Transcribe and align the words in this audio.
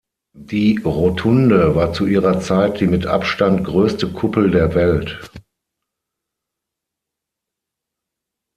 Die 0.33 0.79
Rotunde 0.83 1.75
war 1.75 1.93
zu 1.93 2.07
ihrer 2.07 2.39
Zeit 2.39 2.79
die 2.79 2.87
mit 2.87 3.05
Abstand 3.05 3.63
größte 3.63 4.11
Kuppel 4.11 4.49
der 4.49 4.73
Welt. 4.73 5.21